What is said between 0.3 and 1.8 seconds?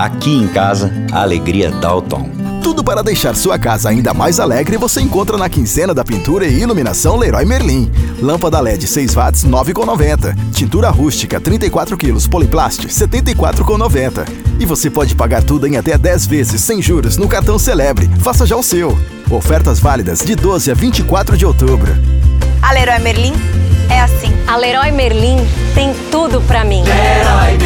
em casa, a alegria